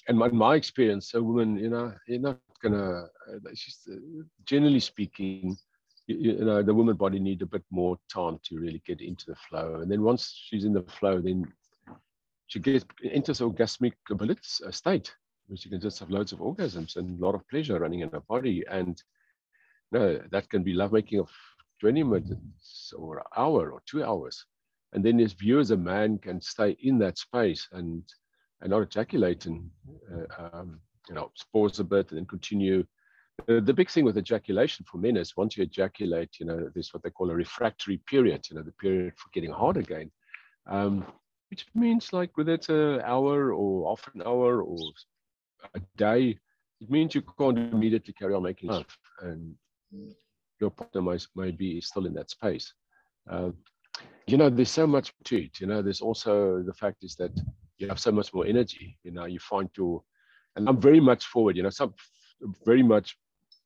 [0.09, 3.05] and my, my experience, a woman, you know, you're not gonna.
[3.33, 3.95] Uh, she's uh,
[4.45, 5.57] generally speaking,
[6.07, 9.27] you, you, know, the woman body need a bit more time to really get into
[9.27, 11.47] the flow, and then once she's in the flow, then
[12.47, 15.15] she gets enters orgasmic ability uh, state,
[15.49, 18.11] which you can just have loads of orgasms and a lot of pleasure running in
[18.11, 19.03] her body, and
[19.93, 21.31] you know, that can be lovemaking of
[21.81, 24.45] 20 minutes or an hour or two hours.
[24.93, 28.03] And then his view as a man can stay in that space and
[28.63, 29.69] and not ejaculate and
[30.11, 32.85] uh, um, you know pause a bit and then continue.
[33.47, 37.03] The big thing with ejaculation for men is once you ejaculate, you know, there's what
[37.03, 40.11] they call a refractory period, you know, the period for getting hard again,
[40.67, 41.05] um,
[41.51, 44.79] which means like whether it's an hour or half an hour or
[45.75, 46.39] a day,
[46.81, 48.99] it means you can't immediately carry on making love.
[49.21, 49.55] And
[50.61, 52.73] your partner might, might be still in that space.
[53.31, 53.51] Uh,
[54.27, 55.61] you know, there's so much to it.
[55.61, 57.31] You know, there's also the fact is that
[57.79, 58.99] you have so much more energy.
[59.05, 60.03] You know, you find your,
[60.57, 61.57] and I'm very much forward.
[61.57, 61.95] You know, some
[62.65, 63.17] very much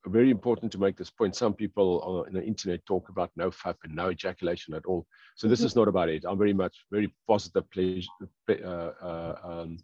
[0.07, 1.37] very important to make this point.
[1.37, 5.07] Some people on the internet talk about no FAP and no ejaculation at all.
[5.37, 5.67] So this mm-hmm.
[5.67, 6.25] is not about it.
[6.27, 8.09] I'm very much very positive pleasure,
[8.49, 9.77] uh, uh, um,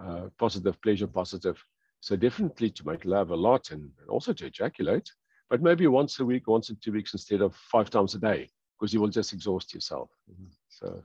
[0.00, 1.62] uh, positive pleasure, positive.
[2.00, 5.08] So definitely to make love a lot and also to ejaculate
[5.52, 8.48] but maybe once a week, once in two weeks instead of five times a day,
[8.80, 10.08] because you will just exhaust yourself.
[10.30, 10.46] Mm-hmm.
[10.70, 11.02] So,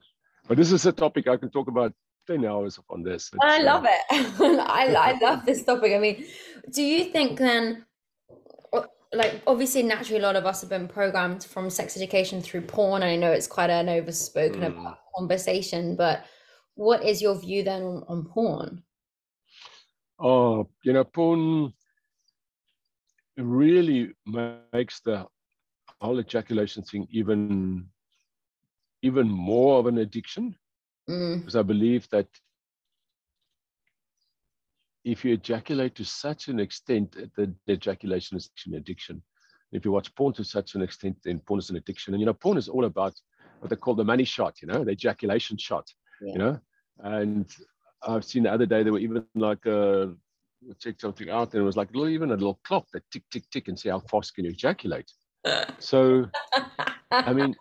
[0.47, 1.91] but this is a topic I can talk about
[2.27, 3.29] 10 hours on this.
[3.33, 4.59] It's, I love uh, it.
[4.69, 5.91] I, I love this topic.
[5.91, 6.25] I mean,
[6.71, 7.85] do you think then,
[9.13, 13.03] like, obviously, naturally, a lot of us have been programmed from sex education through porn.
[13.03, 14.97] And I know it's quite an overspoken mm.
[15.15, 16.25] conversation, but
[16.75, 18.83] what is your view then on, on porn?
[20.19, 21.73] Oh, you know, porn
[23.37, 24.13] really
[24.73, 25.25] makes the
[26.01, 27.87] whole ejaculation thing even
[29.01, 30.55] even more of an addiction
[31.09, 31.39] mm.
[31.39, 32.27] because i believe that
[35.11, 39.21] if you ejaculate to such an extent uh, that the ejaculation is an addiction
[39.71, 42.25] if you watch porn to such an extent then porn is an addiction and you
[42.25, 43.13] know porn is all about
[43.59, 45.87] what they call the money shot you know the ejaculation shot
[46.21, 46.33] yeah.
[46.33, 46.59] you know
[46.99, 47.45] and
[48.07, 50.07] i've seen the other day there were even like uh,
[50.69, 53.23] a check something out, and it was like little, even a little clock that tick,
[53.31, 55.11] tick, tick, and see how fast can you ejaculate.
[55.79, 56.25] so,
[57.11, 57.55] I mean,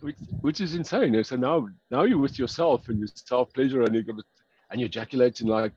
[0.00, 1.22] which, which, is insane.
[1.24, 4.16] So now, now you're with yourself and you self pleasure, and you got
[4.70, 5.72] and you ejaculate in like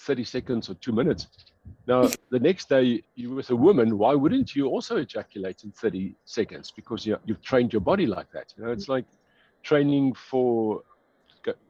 [0.00, 1.28] 30 seconds or two minutes.
[1.86, 3.98] Now, the next day you're with a woman.
[3.98, 6.70] Why wouldn't you also ejaculate in 30 seconds?
[6.70, 8.54] Because you, you've trained your body like that.
[8.56, 9.04] You know, it's like
[9.62, 10.82] training for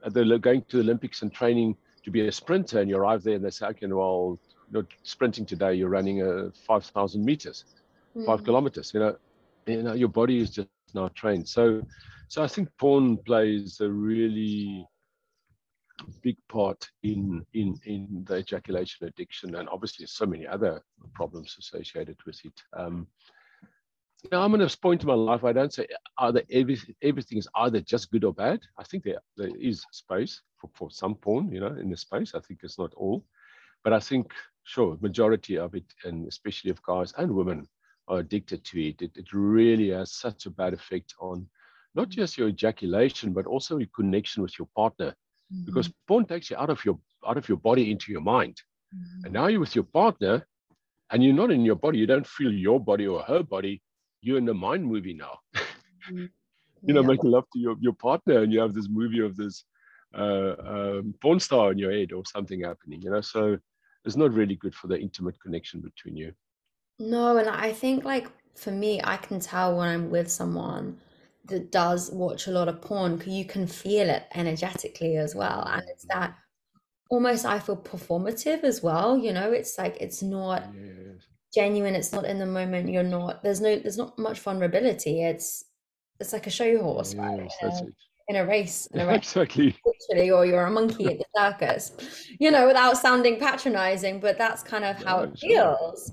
[0.05, 3.35] the going to the Olympics and training to be a sprinter and you arrive there
[3.35, 4.38] and they say, okay, well,
[4.73, 7.64] you're sprinting today, you're running a 5,000 meters,
[8.16, 8.25] mm.
[8.25, 9.16] five kilometers, you know,
[9.66, 11.49] you know, your body is just not trained.
[11.49, 11.83] So,
[12.29, 14.87] so I think porn plays a really
[16.23, 20.83] big part in, in, in the ejaculation addiction and obviously so many other
[21.15, 22.63] problems associated with it.
[22.73, 23.07] Um,
[24.23, 25.45] you know, I'm in a point in my life.
[25.45, 25.87] I don't say
[26.19, 28.61] either every, everything is either just good or bad.
[28.79, 32.35] I think there there is space for, for some porn, you know, in the space.
[32.35, 33.25] I think it's not all,
[33.83, 34.33] but I think
[34.65, 37.67] sure majority of it, and especially if guys and women
[38.09, 41.49] are addicted to it, it, it really has such a bad effect on
[41.95, 45.15] not just your ejaculation, but also your connection with your partner,
[45.53, 45.65] mm-hmm.
[45.65, 48.57] because porn takes you out of your out of your body into your mind,
[48.95, 49.25] mm-hmm.
[49.25, 50.47] and now you're with your partner,
[51.11, 51.99] and you're not in your body.
[51.99, 53.83] You don't feel your body or her body
[54.23, 55.39] you're in a mind movie now.
[56.11, 56.89] Mm-hmm.
[56.89, 57.07] you know, yeah.
[57.07, 59.65] making love to your, your partner, and you have this movie of this
[60.19, 63.03] uh, um, porn star in your head or something happening.
[63.03, 63.59] You know, so
[64.07, 66.33] it's not really good for the intimate connection between you.
[66.99, 70.97] No, and I think like for me, I can tell when I'm with someone
[71.46, 75.83] that does watch a lot of porn you can feel it energetically as well, and
[75.88, 76.35] it's that
[77.11, 79.16] almost I feel performative as well.
[79.18, 80.68] You know, it's like it's not.
[80.74, 85.24] Yes genuine it's not in the moment you're not there's no there's not much vulnerability
[85.24, 85.64] it's
[86.20, 87.40] it's like a show horse yes, right?
[87.62, 87.83] in, a,
[88.29, 91.92] in, a, race in a race exactly literally or you're a monkey at the circus
[92.38, 96.12] you know without sounding patronizing but that's kind of how it feels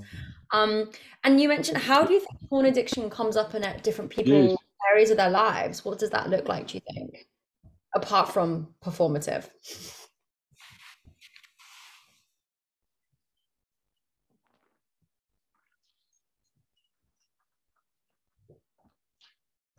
[0.53, 0.89] um
[1.23, 4.33] and you mentioned how do you think porn addiction comes up in at different people
[4.33, 4.57] yes.
[4.91, 7.27] Areas of their lives what does that look like do you think
[7.95, 9.49] apart from performative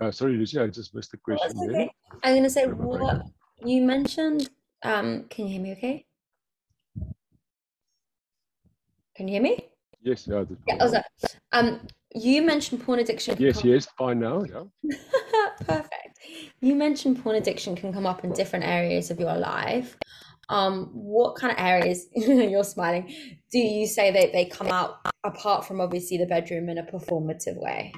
[0.00, 1.50] Uh, sorry, Lucy, I just missed the question.
[1.56, 1.90] Oh, okay.
[2.22, 3.26] I'm going to say what
[3.64, 4.48] you mentioned.
[4.84, 6.06] Um, can you hear me okay?
[9.16, 9.68] Can you hear me?
[10.00, 10.44] Yes, yeah.
[10.68, 11.02] yeah oh,
[11.50, 11.80] um,
[12.14, 13.36] you mentioned porn addiction.
[13.38, 14.42] Yes, yes, fine now.
[14.44, 14.64] Yeah.
[15.60, 16.18] Perfect.
[16.60, 19.96] You mentioned porn addiction can come up in different areas of your life.
[20.48, 23.12] Um, what kind of areas, you're smiling,
[23.52, 27.60] do you say that they come out apart from obviously the bedroom in a performative
[27.60, 27.92] way?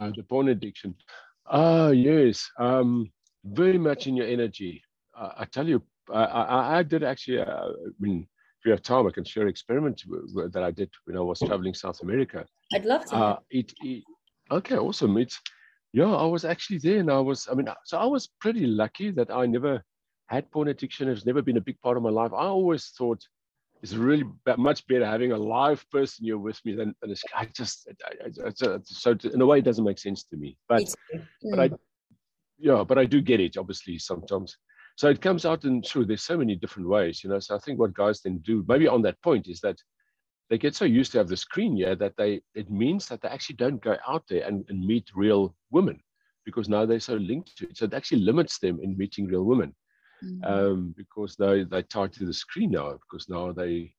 [0.00, 0.94] Uh, the porn addiction.
[1.46, 2.50] Ah, yes.
[2.58, 3.12] Um,
[3.44, 4.82] very much in your energy.
[5.16, 5.82] Uh, I tell you,
[6.12, 7.70] I, I, I did actually, uh, I
[8.00, 8.26] mean,
[8.64, 10.02] you have time, I can share an experiment
[10.52, 12.46] that I did when I was traveling South America.
[12.72, 13.16] I'd love to.
[13.16, 14.04] Uh, it, it,
[14.50, 15.16] okay, awesome.
[15.18, 15.40] It's,
[15.92, 19.10] yeah, I was actually there and I was, I mean, so I was pretty lucky
[19.12, 19.84] that I never
[20.26, 21.08] had porn addiction.
[21.08, 22.32] It's never been a big part of my life.
[22.32, 23.22] I always thought
[23.82, 24.24] it's really
[24.56, 28.78] much better having a live person here with me than, than a, I just, I,
[28.84, 30.56] so in a way, it doesn't make sense to me.
[30.68, 30.84] But,
[31.14, 31.26] mm.
[31.50, 31.70] but I,
[32.58, 34.56] yeah, but I do get it, obviously, sometimes.
[34.96, 37.40] So it comes out in, sure, there's so many different ways, you know.
[37.40, 39.76] So I think what guys then do, maybe on that point, is that
[40.50, 43.28] they get so used to have the screen here that they it means that they
[43.28, 46.00] actually don't go out there and, and meet real women
[46.44, 47.76] because now they're so linked to it.
[47.76, 49.74] So it actually limits them in meeting real women.
[50.22, 50.44] Mm-hmm.
[50.44, 53.92] Um, because they they tied to the screen now because now they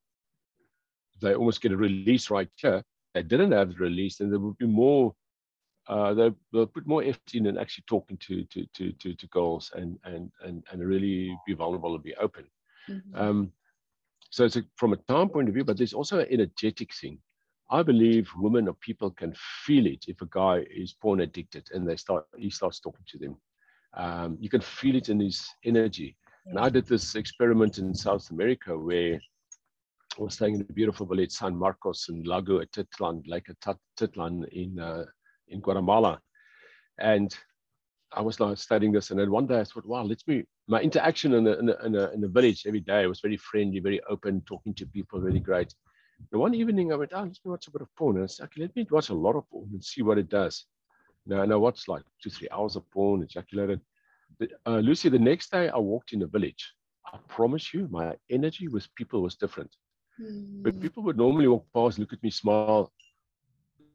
[1.21, 2.83] they almost get a release right here.
[3.13, 5.13] They didn't have the release, and there would be more.
[5.87, 9.27] Uh, they, they'll put more effort in and actually talking to to to to, to
[9.27, 12.45] girls and and and and really be vulnerable and be open.
[12.89, 13.15] Mm-hmm.
[13.15, 13.51] Um,
[14.31, 17.19] so it's a, from a time point of view, but there's also an energetic thing.
[17.69, 19.33] I believe women or people can
[19.65, 23.17] feel it if a guy is porn addicted and they start he starts talking to
[23.17, 23.37] them.
[23.95, 26.17] Um, you can feel it in his energy.
[26.47, 29.19] And I did this experiment in South America where
[30.17, 34.79] I was staying in a beautiful village, San Marcos in Lago Atitlan, Lake Atitlan in,
[34.79, 35.05] uh,
[35.47, 36.19] in Guatemala.
[36.99, 37.35] And
[38.11, 40.45] I was like studying this, and then one day I thought, wow, let's me.
[40.67, 43.37] My interaction in the, in the, in the, in the village every day was very
[43.37, 45.73] friendly, very open, talking to people, really great.
[46.31, 48.15] And one evening I went, oh, let me watch a bit of porn.
[48.15, 50.29] And I said, okay, let me watch a lot of porn and see what it
[50.29, 50.65] does.
[51.25, 53.81] Now, and I watched like two, three hours of porn, ejaculated.
[54.65, 56.73] Uh, Lucy, the next day I walked in the village.
[57.05, 59.75] I promise you, my energy with people was different.
[60.19, 60.63] Mm.
[60.63, 62.91] But people would normally walk past, look at me, smile.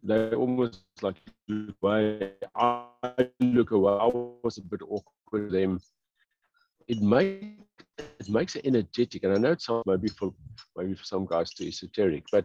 [0.02, 1.16] They almost like
[1.48, 2.32] look away.
[2.54, 2.86] I
[3.40, 3.92] look away.
[3.92, 4.10] I
[4.42, 5.80] was a bit awkward with them.
[6.88, 7.46] It makes
[7.98, 10.32] it makes it energetic, and I know it's maybe for
[10.76, 12.44] maybe for some guys too esoteric, but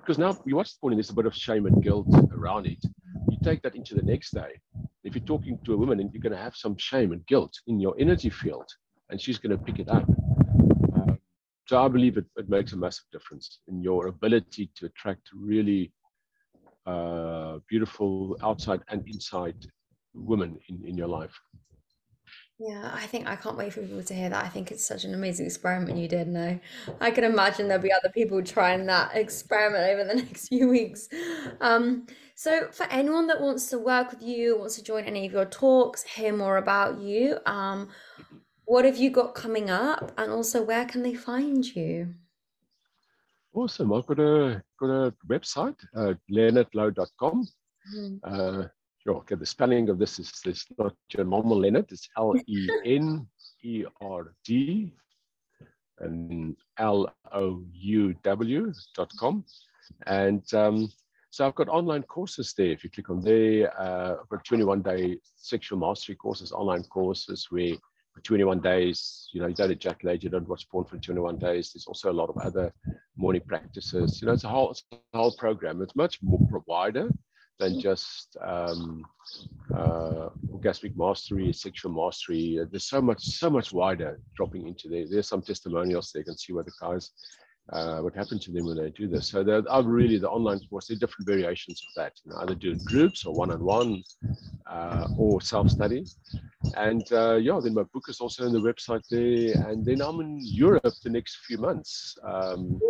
[0.00, 2.82] because now you watch porn and there's a bit of shame and guilt around it
[3.30, 4.60] you take that into the next day.
[5.04, 7.54] If you're talking to a woman and you're going to have some shame and guilt
[7.66, 8.68] in your energy field,
[9.10, 10.04] and she's going to pick it up.
[10.96, 11.18] Um,
[11.66, 15.92] so I believe it, it makes a massive difference in your ability to attract really
[16.86, 19.56] uh, beautiful outside and inside
[20.14, 21.38] women in, in your life.
[22.58, 24.44] Yeah, I think I can't wait for people to hear that.
[24.44, 26.26] I think it's such an amazing experiment you did.
[26.26, 26.58] No,
[27.02, 31.08] I can imagine there'll be other people trying that experiment over the next few weeks.
[31.60, 35.32] Um, so for anyone that wants to work with you, wants to join any of
[35.32, 37.90] your talks, hear more about you, um,
[38.64, 42.14] what have you got coming up, and also where can they find you?
[43.56, 43.94] Awesome.
[43.94, 47.48] I've got a got a website, uh, lenardlouw.com.
[47.96, 48.16] Mm-hmm.
[48.22, 48.64] Uh,
[49.06, 49.18] Sure.
[49.18, 49.36] Okay.
[49.36, 51.86] The spelling of this is it's not your normal Leonard.
[51.92, 53.24] It's L E N
[53.62, 54.92] E R D
[56.00, 59.44] and L O U W dot com.
[60.08, 60.92] And um,
[61.30, 62.72] so I've got online courses there.
[62.72, 67.46] If you click on there, uh, I've got 21 day sexual mastery courses, online courses
[67.50, 67.76] where
[68.16, 71.72] for 21 days, you know, you don't ejaculate, you don't watch porn for 21 days.
[71.72, 72.72] There's also a lot of other
[73.14, 74.22] morning practices.
[74.22, 75.82] You know, it's a whole, it's a whole program.
[75.82, 77.10] It's much more wider
[77.58, 79.04] than just um,
[79.74, 82.58] uh, orgasmic mastery, sexual mastery.
[82.70, 85.04] There's so much, so much wider dropping into there.
[85.06, 86.20] There's some testimonials there.
[86.20, 87.10] You can see what the guys,
[87.72, 89.28] uh, what happened to them when they do this.
[89.28, 90.86] So there are really the online course.
[90.86, 92.12] There are different variations of that.
[92.24, 94.02] You know, either doing groups or one-on-one
[94.70, 96.04] uh, or self-study.
[96.76, 99.68] And uh, yeah, then my book is also on the website there.
[99.68, 102.16] And then I'm in Europe the next few months.
[102.24, 102.80] Um,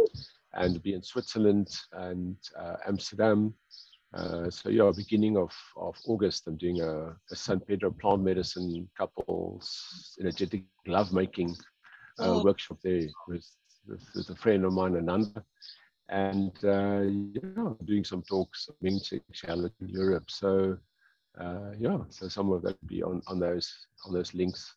[0.55, 3.55] and be in Switzerland and uh, Amsterdam
[4.15, 8.89] uh, so yeah, beginning of, of August, I'm doing a, a San Pedro plant medicine
[8.97, 11.55] couples energetic lovemaking
[12.19, 12.45] uh, oh.
[12.45, 13.45] workshop there with,
[13.89, 15.45] with, with, a friend of mine, Ananda.
[16.09, 17.03] And uh,
[17.35, 20.31] yeah, doing some talks on sexuality in Europe.
[20.31, 20.79] So
[21.41, 24.75] uh, yeah, so some of that will be on, on those on those links.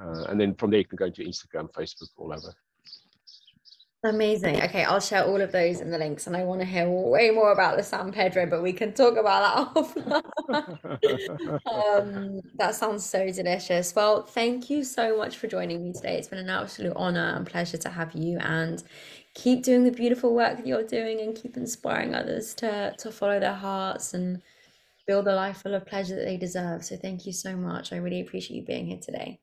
[0.00, 2.54] Uh, and then from there you can go into Instagram, Facebook, all over.
[4.04, 4.62] Amazing.
[4.62, 7.30] Okay, I'll share all of those in the links, and I want to hear way
[7.30, 10.22] more about the San Pedro, but we can talk about that
[10.94, 11.60] offline.
[11.66, 13.92] um, that sounds so delicious.
[13.96, 16.16] Well, thank you so much for joining me today.
[16.16, 18.84] It's been an absolute honor and pleasure to have you, and
[19.34, 23.40] keep doing the beautiful work that you're doing, and keep inspiring others to to follow
[23.40, 24.40] their hearts and
[25.08, 26.84] build a life full of pleasure that they deserve.
[26.84, 27.92] So thank you so much.
[27.92, 29.40] I really appreciate you being here today.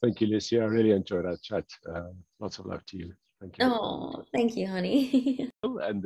[0.00, 0.58] Thank you, Lucy.
[0.58, 1.66] I really enjoyed our chat.
[1.86, 3.12] Uh, lots of love to you.
[3.42, 3.66] Thank you.
[3.66, 5.50] Oh, thank you, honey.
[5.64, 6.00] Oh, and